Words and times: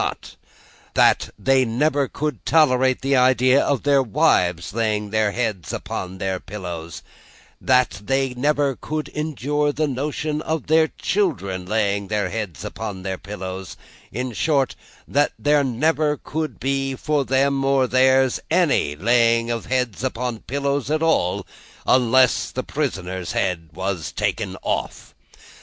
That, 0.95 1.29
they 1.37 1.63
never 1.63 2.07
could 2.07 2.39
lay 2.51 2.93
their 2.95 2.95
heads 2.95 2.97
upon 2.97 2.97
their 2.97 2.97
pillows; 2.97 2.97
that, 2.97 2.97
they 2.97 2.97
never 2.97 2.97
could 2.97 2.97
tolerate 2.97 3.01
the 3.03 3.15
idea 3.55 3.61
of 3.63 3.83
their 3.83 4.01
wives 4.01 4.73
laying 4.73 5.09
their 5.11 5.31
heads 5.31 5.71
upon 5.73 6.17
their 6.17 6.39
pillows; 6.39 7.03
that, 7.61 8.01
they 8.03 8.33
never 8.33 8.75
could 8.75 9.07
endure 9.09 9.71
the 9.71 9.87
notion 9.87 10.41
of 10.41 10.65
their 10.65 10.87
children 10.87 11.67
laying 11.67 12.07
their 12.07 12.29
heads 12.31 12.65
upon 12.65 13.03
their 13.03 13.19
pillows; 13.19 13.77
in 14.11 14.31
short, 14.33 14.75
that 15.07 15.33
there 15.37 15.63
never 15.63 16.07
more 16.09 16.17
could 16.23 16.59
be, 16.59 16.95
for 16.95 17.23
them 17.23 17.63
or 17.63 17.85
theirs, 17.85 18.39
any 18.49 18.95
laying 18.95 19.51
of 19.51 19.67
heads 19.67 20.03
upon 20.03 20.39
pillows 20.39 20.89
at 20.89 21.03
all, 21.03 21.45
unless 21.85 22.49
the 22.49 22.63
prisoner's 22.63 23.33
head 23.33 23.69
was 23.73 24.11
taken 24.11 24.57
off. 24.63 25.13